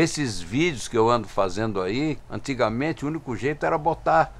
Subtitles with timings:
[0.00, 4.32] Esses vídeos que eu ando fazendo aí, antigamente o único jeito era botar,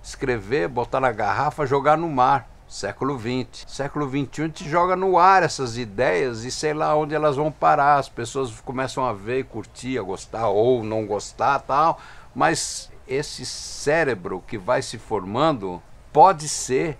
[0.00, 2.48] escrever, botar na garrafa, jogar no mar.
[2.68, 3.64] Século XX.
[3.66, 7.98] Século XXI gente joga no ar essas ideias e sei lá onde elas vão parar.
[7.98, 11.98] As pessoas começam a ver, curtir, a gostar ou não gostar tal.
[12.32, 15.82] Mas esse cérebro que vai se formando
[16.12, 16.96] pode ser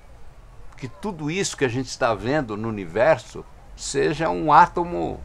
[0.76, 3.44] que tudo isso que a gente está vendo no universo
[3.76, 5.20] seja um átomo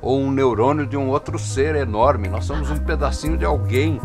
[0.00, 2.28] ou um neurônio de um outro ser enorme.
[2.28, 4.00] Nós somos um pedacinho de alguém.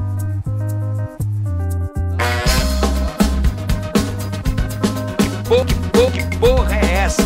[5.68, 7.24] Que, porra, que porra é essa?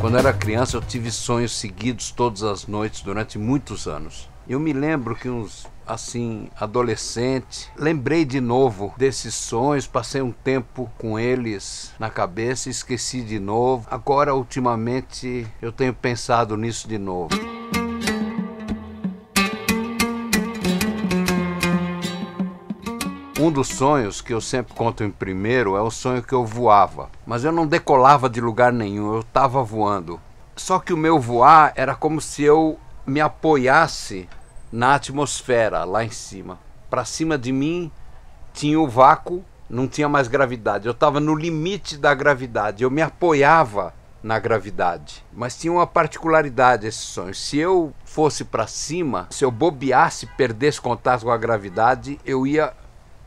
[0.00, 4.28] Quando era criança, eu tive sonhos seguidos todas as noites durante muitos anos.
[4.48, 10.90] Eu me lembro que uns assim, adolescente, lembrei de novo desses sonhos, passei um tempo
[10.96, 13.86] com eles na cabeça, esqueci de novo.
[13.90, 17.28] Agora, ultimamente, eu tenho pensado nisso de novo.
[23.38, 27.10] Um dos sonhos que eu sempre conto em primeiro é o sonho que eu voava,
[27.26, 30.18] mas eu não decolava de lugar nenhum, eu estava voando.
[30.56, 34.28] Só que o meu voar era como se eu me apoiasse
[34.70, 36.58] na atmosfera lá em cima.
[36.90, 37.90] Para cima de mim
[38.52, 40.86] tinha o vácuo, não tinha mais gravidade.
[40.86, 42.82] Eu estava no limite da gravidade.
[42.82, 45.24] Eu me apoiava na gravidade.
[45.32, 47.34] Mas tinha uma particularidade esse sonho.
[47.34, 52.72] Se eu fosse para cima, se eu bobeasse, perdesse contato com a gravidade, eu ia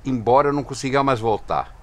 [0.05, 1.75] embora, eu não conseguia mais voltar.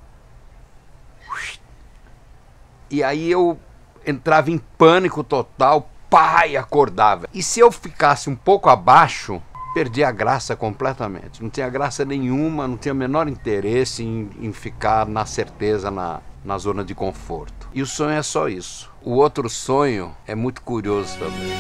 [2.91, 3.59] E aí eu
[4.07, 7.29] entrava em pânico total, pai acordava.
[7.33, 9.43] E se eu ficasse um pouco abaixo,
[9.75, 11.43] perdi a graça completamente.
[11.43, 16.21] Não tinha graça nenhuma, não tinha o menor interesse em, em ficar na certeza, na,
[16.45, 17.69] na zona de conforto.
[17.75, 18.91] E o sonho é só isso.
[19.03, 21.53] O outro sonho é muito curioso também.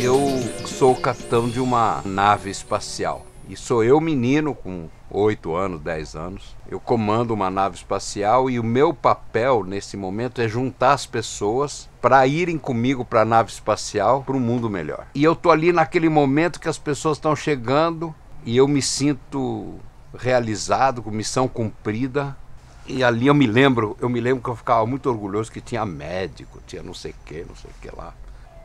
[0.00, 3.26] Eu sou o capitão de uma nave espacial.
[3.48, 6.56] E sou eu, menino, com 8 anos, 10 anos.
[6.68, 11.88] Eu comando uma nave espacial e o meu papel nesse momento é juntar as pessoas
[12.00, 15.06] para irem comigo para a nave espacial para um mundo melhor.
[15.14, 18.14] E eu tô ali naquele momento que as pessoas estão chegando
[18.44, 19.76] e eu me sinto
[20.16, 22.36] realizado, com missão cumprida.
[22.86, 25.86] E ali eu me lembro, eu me lembro que eu ficava muito orgulhoso que tinha
[25.86, 28.12] médico, tinha não sei o que, não sei o que lá.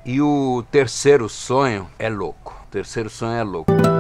[0.06, 2.54] E o terceiro sonho é louco.
[2.68, 3.93] O terceiro sonho é louco.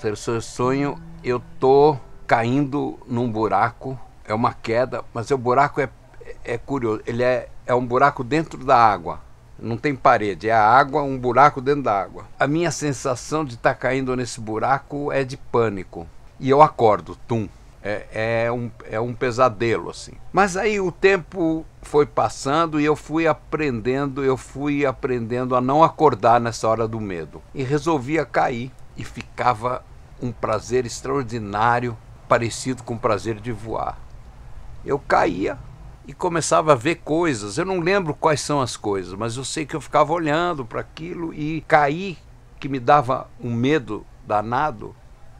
[0.00, 1.96] Terceiro sonho, eu tô
[2.26, 5.88] caindo num buraco, é uma queda, mas o buraco é,
[6.44, 9.20] é curioso, ele é, é um buraco dentro da água.
[9.58, 12.26] Não tem parede, é a água, um buraco dentro da água.
[12.38, 16.06] A minha sensação de estar tá caindo nesse buraco é de pânico.
[16.38, 17.48] E eu acordo, tum.
[17.82, 20.12] É, é, um, é um pesadelo, assim.
[20.32, 25.84] Mas aí o tempo foi passando e eu fui aprendendo, eu fui aprendendo a não
[25.84, 27.40] acordar nessa hora do medo.
[27.54, 29.84] E resolvia cair e ficava
[30.20, 31.96] um prazer extraordinário,
[32.28, 33.98] parecido com o prazer de voar.
[34.84, 35.58] Eu caía
[36.06, 37.58] e começava a ver coisas.
[37.58, 40.80] Eu não lembro quais são as coisas, mas eu sei que eu ficava olhando para
[40.80, 42.18] aquilo e cair,
[42.58, 44.94] que me dava um medo danado,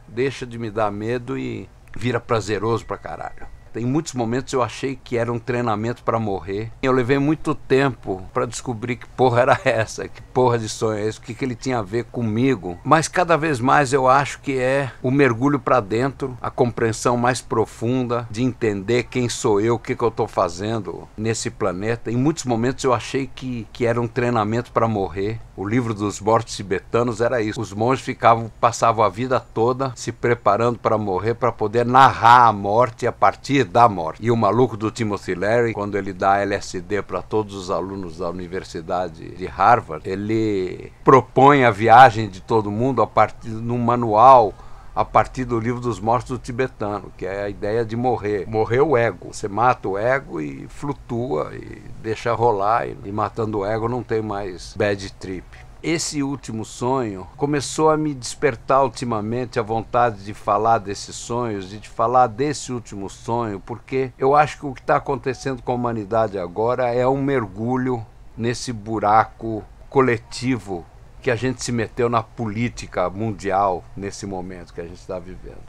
[0.07, 3.56] deixa de me dar medo e vira prazeroso pra caralho.
[3.75, 6.71] Em muitos momentos eu achei que era um treinamento para morrer.
[6.81, 11.07] Eu levei muito tempo para descobrir que porra era essa, que porra de sonho é
[11.07, 12.77] esse, o que, que ele tinha a ver comigo.
[12.83, 17.41] Mas cada vez mais eu acho que é o mergulho para dentro, a compreensão mais
[17.41, 22.11] profunda de entender quem sou eu, o que, que eu estou fazendo nesse planeta.
[22.11, 25.39] Em muitos momentos eu achei que, que era um treinamento para morrer.
[25.55, 27.59] O livro dos mortos tibetanos era isso.
[27.59, 32.53] Os monges ficavam, passavam a vida toda se preparando para morrer, para poder narrar a
[32.53, 34.23] morte a partir da morte.
[34.23, 38.29] E o maluco do Timothy Leary, quando ele dá LSD para todos os alunos da
[38.29, 44.53] Universidade de Harvard, ele propõe a viagem de todo mundo a partir num manual
[44.95, 48.47] a partir do livro dos mortos do tibetano, que é a ideia de morrer.
[48.47, 49.31] Morrer o ego.
[49.31, 52.87] Você mata o ego e flutua e deixa rolar.
[52.87, 55.45] E, e matando o ego não tem mais bad trip
[55.81, 61.87] esse último sonho começou a me despertar ultimamente a vontade de falar desses sonhos, de
[61.87, 66.37] falar desse último sonho, porque eu acho que o que está acontecendo com a humanidade
[66.39, 70.85] agora é um mergulho nesse buraco coletivo
[71.21, 75.61] que a gente se meteu na política mundial nesse momento que a gente está vivendo.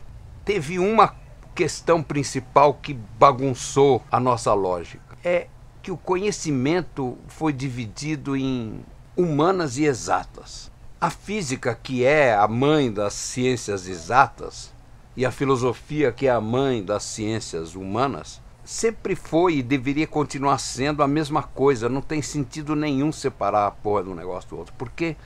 [0.44, 1.14] Teve uma
[1.54, 5.18] questão principal que bagunçou a nossa lógica.
[5.24, 5.48] É
[5.82, 8.84] que o conhecimento foi dividido em
[9.18, 10.70] humanas e exatas.
[11.00, 14.72] A física, que é a mãe das ciências exatas,
[15.16, 20.58] e a filosofia, que é a mãe das ciências humanas, sempre foi e deveria continuar
[20.58, 21.88] sendo a mesma coisa.
[21.88, 24.74] Não tem sentido nenhum separar a porra de um negócio do outro.
[24.78, 25.16] Porque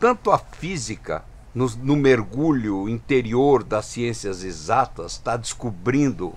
[0.00, 1.22] tanto a física,
[1.54, 6.32] no, no mergulho interior das ciências exatas, está descobrindo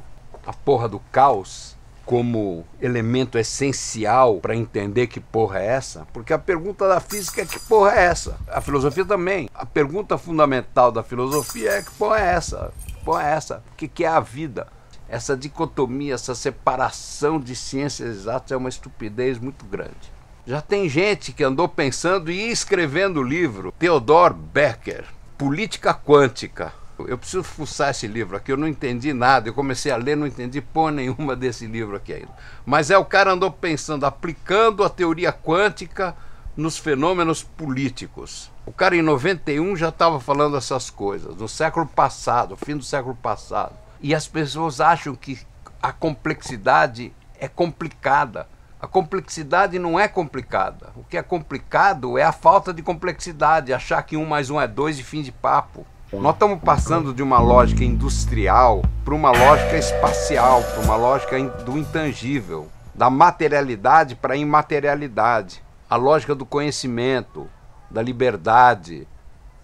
[0.45, 1.76] a porra do caos
[2.07, 6.07] como elemento essencial para entender que porra é essa?
[6.13, 8.37] Porque a pergunta da física é que porra é essa?
[8.47, 9.49] A filosofia também.
[9.53, 12.71] A pergunta fundamental da filosofia é que porra é essa?
[12.87, 13.63] Que porra é essa?
[13.73, 14.67] O que, que é a vida?
[15.09, 20.15] Essa dicotomia, essa separação de ciências exatas é uma estupidez muito grande.
[20.45, 25.03] Já tem gente que andou pensando e escrevendo o livro Theodor Becker,
[25.37, 26.71] Política Quântica
[27.05, 29.49] eu preciso fuçar esse livro aqui, eu não entendi nada.
[29.49, 32.31] Eu comecei a ler, não entendi porra nenhuma desse livro aqui ainda.
[32.65, 36.15] Mas é o cara andou pensando, aplicando a teoria quântica
[36.55, 38.51] nos fenômenos políticos.
[38.65, 43.15] O cara em 91 já estava falando essas coisas, no século passado, fim do século
[43.15, 43.73] passado.
[44.01, 45.39] E as pessoas acham que
[45.81, 48.47] a complexidade é complicada.
[48.79, 50.91] A complexidade não é complicada.
[50.95, 54.67] O que é complicado é a falta de complexidade, achar que um mais um é
[54.67, 55.85] dois e fim de papo.
[56.13, 61.77] Nós estamos passando de uma lógica industrial para uma lógica espacial, para uma lógica do
[61.77, 65.61] intangível, da materialidade para a imaterialidade.
[65.89, 67.49] A lógica do conhecimento,
[67.91, 69.05] da liberdade,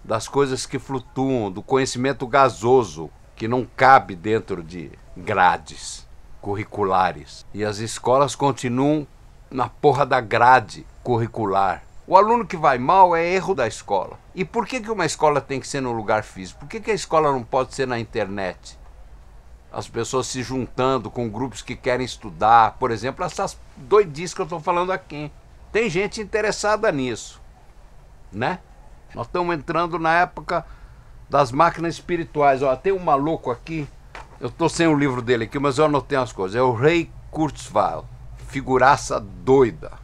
[0.04, 6.06] das coisas que flutuam, do conhecimento gasoso, que não cabe dentro de grades
[6.42, 7.46] curriculares.
[7.54, 9.06] E as escolas continuam
[9.50, 11.82] na porra da grade curricular.
[12.06, 14.18] O aluno que vai mal é erro da escola.
[14.34, 16.60] E por que, que uma escola tem que ser no lugar físico?
[16.60, 18.78] Por que, que a escola não pode ser na internet?
[19.72, 24.44] As pessoas se juntando com grupos que querem estudar, por exemplo, essas doidices que eu
[24.44, 25.32] estou falando aqui.
[25.72, 27.40] Tem gente interessada nisso,
[28.30, 28.58] né?
[29.14, 30.64] Nós estamos entrando na época
[31.30, 32.62] das máquinas espirituais.
[32.62, 33.88] Ó, tem um maluco aqui,
[34.38, 36.54] eu estou sem o livro dele aqui, mas eu anotei umas coisas.
[36.54, 38.04] É o Rei Kurzweil,
[38.46, 40.03] figuraça doida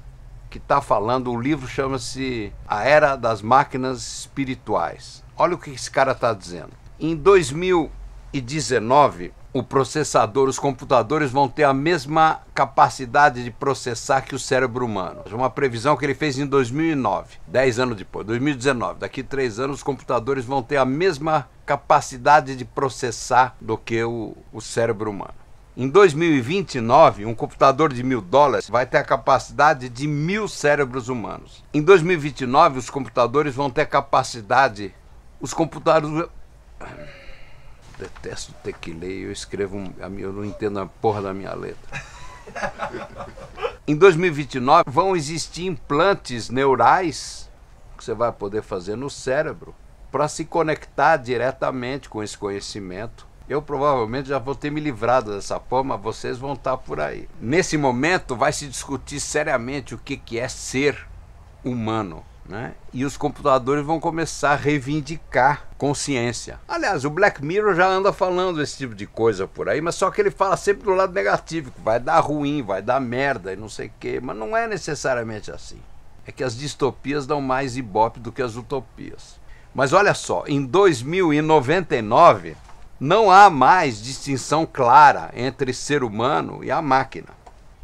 [0.50, 5.22] que está falando, o livro chama-se A Era das Máquinas Espirituais.
[5.36, 6.70] Olha o que esse cara está dizendo.
[6.98, 14.38] Em 2019, o processador, os computadores vão ter a mesma capacidade de processar que o
[14.38, 15.22] cérebro humano.
[15.32, 19.00] Uma previsão que ele fez em 2009, 10 anos depois, 2019.
[19.00, 24.02] Daqui a 3 anos, os computadores vão ter a mesma capacidade de processar do que
[24.02, 25.39] o, o cérebro humano.
[25.76, 31.64] Em 2029, um computador de mil dólares vai ter a capacidade de mil cérebros humanos.
[31.72, 34.92] Em 2029, os computadores vão ter a capacidade.
[35.40, 36.28] Os computadores.
[37.96, 39.76] Detesto ter que ler, eu escrevo.
[39.76, 39.94] Um...
[40.18, 42.02] Eu não entendo a porra da minha letra.
[43.86, 47.48] Em 2029, vão existir implantes neurais
[47.96, 49.74] que você vai poder fazer no cérebro
[50.10, 55.58] para se conectar diretamente com esse conhecimento eu provavelmente já vou ter me livrado dessa
[55.58, 57.28] porra, mas vocês vão estar por aí.
[57.40, 60.96] Nesse momento vai se discutir seriamente o que, que é ser
[61.64, 62.24] humano.
[62.48, 62.74] Né?
[62.92, 66.60] E os computadores vão começar a reivindicar consciência.
[66.68, 70.12] Aliás, o Black Mirror já anda falando esse tipo de coisa por aí, mas só
[70.12, 73.56] que ele fala sempre do lado negativo, que vai dar ruim, vai dar merda e
[73.56, 75.80] não sei o quê, mas não é necessariamente assim.
[76.24, 79.40] É que as distopias dão mais ibope do que as utopias.
[79.74, 82.56] Mas olha só, em 2099
[83.00, 87.28] não há mais distinção clara entre ser humano e a máquina.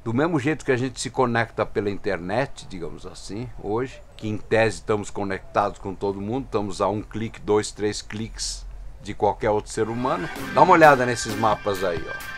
[0.04, 4.37] Do mesmo jeito que a gente se conecta pela internet, digamos assim, hoje, que em
[4.37, 8.66] tese estamos conectados com todo mundo, estamos a um clique, dois, três cliques
[9.02, 10.28] de qualquer outro ser humano.
[10.52, 12.37] Dá uma olhada nesses mapas aí, ó.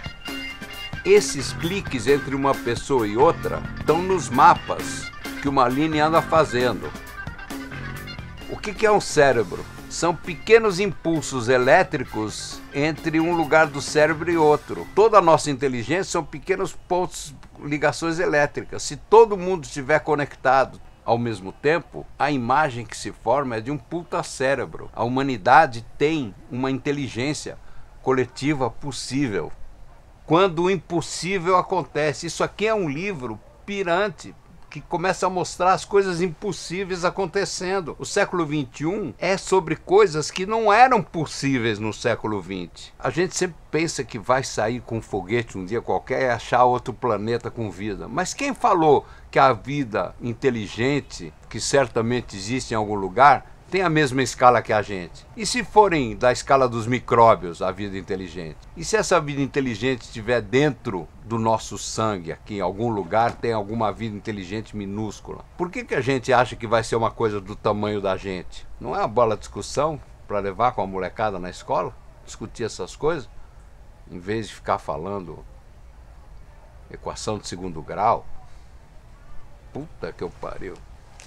[1.04, 5.10] Esses cliques entre uma pessoa e outra estão nos mapas
[5.42, 6.88] que uma linha anda fazendo.
[8.48, 9.64] O que, que é um cérebro?
[9.88, 14.86] São pequenos impulsos elétricos entre um lugar do cérebro e outro.
[14.94, 18.82] Toda a nossa inteligência são pequenos pontos, ligações elétricas.
[18.82, 23.70] Se todo mundo estiver conectado ao mesmo tempo, a imagem que se forma é de
[23.70, 24.90] um puta cérebro.
[24.94, 27.58] A humanidade tem uma inteligência
[28.02, 29.50] coletiva possível.
[30.26, 34.34] Quando o impossível acontece, isso aqui é um livro pirante,
[34.80, 37.96] que começa a mostrar as coisas impossíveis acontecendo.
[37.98, 42.92] O século XXI é sobre coisas que não eram possíveis no século XX.
[42.98, 46.64] A gente sempre pensa que vai sair com um foguete um dia qualquer e achar
[46.64, 48.08] outro planeta com vida.
[48.08, 53.90] Mas quem falou que a vida inteligente, que certamente existe em algum lugar, tem a
[53.90, 55.26] mesma escala que a gente?
[55.36, 58.56] E se forem da escala dos micróbios a vida inteligente?
[58.74, 63.52] E se essa vida inteligente estiver dentro do nosso sangue, aqui em algum lugar, tem
[63.52, 65.44] alguma vida inteligente minúscula?
[65.56, 68.66] Por que, que a gente acha que vai ser uma coisa do tamanho da gente?
[68.80, 71.94] Não é uma bola de discussão para levar com a molecada na escola?
[72.24, 73.28] Discutir essas coisas?
[74.10, 75.44] Em vez de ficar falando
[76.90, 78.24] equação de segundo grau?
[79.74, 80.74] Puta que eu pariu.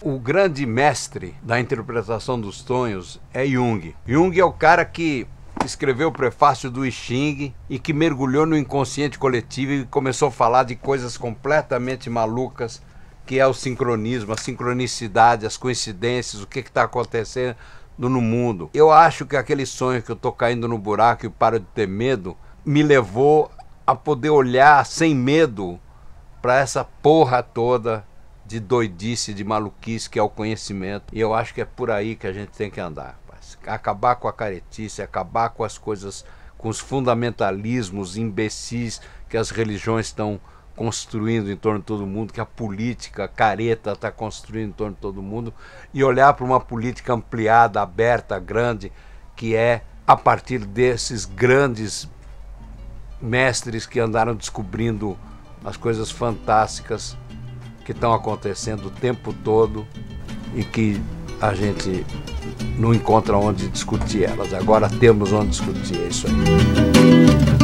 [0.03, 3.95] O grande mestre da interpretação dos sonhos é Jung.
[4.03, 5.27] Jung é o cara que
[5.63, 10.31] escreveu o prefácio do I Ching e que mergulhou no inconsciente coletivo e começou a
[10.31, 12.81] falar de coisas completamente malucas,
[13.27, 17.55] que é o sincronismo, a sincronicidade, as coincidências, o que está acontecendo
[17.95, 18.71] no mundo.
[18.73, 21.87] Eu acho que aquele sonho que eu estou caindo no buraco e paro de ter
[21.87, 23.51] medo me levou
[23.85, 25.79] a poder olhar sem medo
[26.41, 28.03] para essa porra toda
[28.51, 31.05] de doidice, de maluquice que é o conhecimento.
[31.13, 33.19] E eu acho que é por aí que a gente tem que andar.
[33.65, 36.25] Acabar com a caretice, acabar com as coisas,
[36.57, 40.39] com os fundamentalismos imbecis que as religiões estão
[40.75, 45.01] construindo em torno de todo mundo, que a política careta está construindo em torno de
[45.01, 45.53] todo mundo,
[45.93, 48.91] e olhar para uma política ampliada, aberta, grande,
[49.35, 52.09] que é a partir desses grandes
[53.21, 55.17] mestres que andaram descobrindo
[55.63, 57.15] as coisas fantásticas
[57.83, 59.85] que estão acontecendo o tempo todo
[60.55, 61.01] e que
[61.41, 62.05] a gente
[62.77, 64.53] não encontra onde discutir elas.
[64.53, 67.60] Agora temos onde discutir, é isso aí.